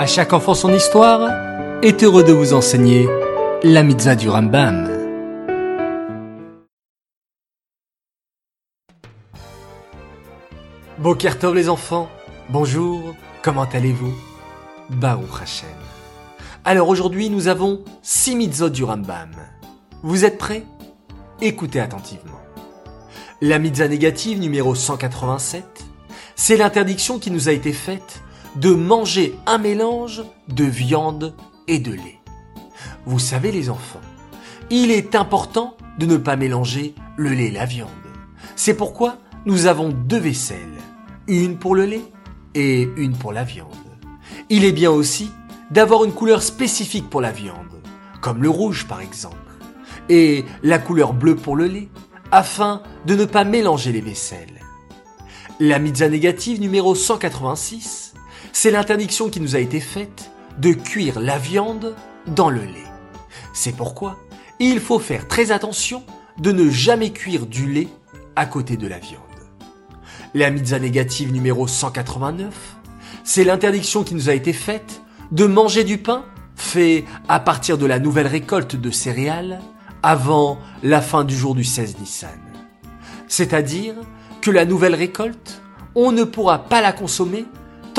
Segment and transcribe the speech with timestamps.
[0.00, 1.28] À chaque enfant son histoire
[1.82, 3.06] est heureux de vous enseigner
[3.62, 4.88] la mitzvah du Rambam.
[10.96, 12.08] Bokertov les enfants,
[12.48, 14.14] bonjour, comment allez-vous?
[14.88, 15.68] Baruch Hashem.
[16.64, 19.32] Alors aujourd'hui nous avons six mitzvot du Rambam.
[20.02, 20.64] Vous êtes prêts?
[21.42, 22.40] Écoutez attentivement.
[23.42, 25.62] La mitzvah négative numéro 187,
[26.36, 28.22] c'est l'interdiction qui nous a été faite
[28.56, 31.34] de manger un mélange de viande
[31.68, 32.20] et de lait.
[33.06, 34.00] Vous savez les enfants,
[34.70, 37.88] il est important de ne pas mélanger le lait et la viande.
[38.56, 40.78] C'est pourquoi nous avons deux vaisselles,
[41.28, 42.04] une pour le lait
[42.54, 43.68] et une pour la viande.
[44.48, 45.30] Il est bien aussi
[45.70, 47.80] d'avoir une couleur spécifique pour la viande,
[48.20, 49.36] comme le rouge par exemple,
[50.08, 51.88] et la couleur bleue pour le lait,
[52.32, 54.60] afin de ne pas mélanger les vaisselles.
[55.58, 58.14] La mitzvah négative numéro 186,
[58.52, 61.94] c'est l'interdiction qui nous a été faite de cuire la viande
[62.26, 62.90] dans le lait.
[63.52, 64.18] C'est pourquoi
[64.58, 66.02] il faut faire très attention
[66.38, 67.88] de ne jamais cuire du lait
[68.36, 69.22] à côté de la viande.
[70.34, 72.76] La mitzvah négative numéro 189,
[73.24, 76.24] c'est l'interdiction qui nous a été faite de manger du pain
[76.56, 79.60] fait à partir de la nouvelle récolte de céréales
[80.02, 82.30] avant la fin du jour du 16 Nissan.
[83.28, 83.94] C'est-à-dire
[84.40, 85.62] que la nouvelle récolte,
[85.94, 87.44] on ne pourra pas la consommer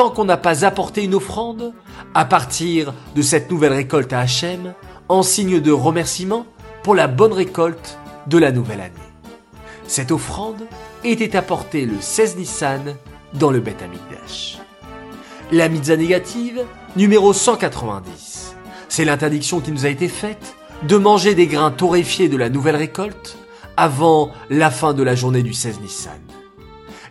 [0.00, 1.74] tant qu'on n'a pas apporté une offrande
[2.14, 4.72] à partir de cette nouvelle récolte à Hachem
[5.10, 6.46] en signe de remerciement
[6.82, 8.94] pour la bonne récolte de la nouvelle année.
[9.86, 10.62] Cette offrande
[11.04, 12.96] était apportée le 16 Nissan
[13.34, 14.56] dans le Beth Amikdash.
[15.52, 16.64] La mitzvah négative
[16.96, 18.56] numéro 190.
[18.88, 22.76] C'est l'interdiction qui nous a été faite de manger des grains torréfiés de la nouvelle
[22.76, 23.36] récolte
[23.76, 26.39] avant la fin de la journée du 16 Nissan.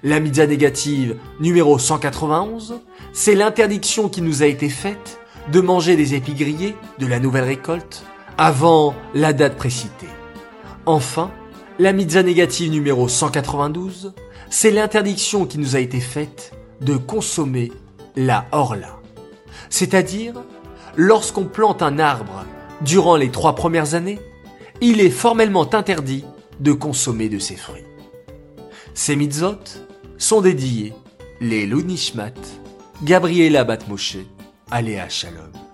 [0.02, 2.80] La mitzvah négative numéro 191,
[3.12, 5.20] c'est l'interdiction qui nous a été faite
[5.52, 8.06] de manger des épis grillés de la nouvelle récolte
[8.38, 10.08] avant la date précitée.
[10.86, 11.32] Enfin,
[11.80, 14.14] la mitzvah négative numéro 192,
[14.50, 17.70] c'est l'interdiction qui nous a été faite de consommer
[18.16, 19.00] la orla.
[19.70, 20.36] C'est-à-dire,
[20.96, 22.46] lorsqu'on plante un arbre
[22.80, 24.20] durant les trois premières années,
[24.80, 26.24] il est formellement interdit
[26.62, 27.84] de consommer de ses fruits.
[28.94, 29.60] Ces mitzvot
[30.20, 30.94] sont dédiés
[31.42, 32.34] les Lunishmat,
[33.04, 34.18] Gabriela Batmoshe,
[34.70, 35.69] Aléa Shalom.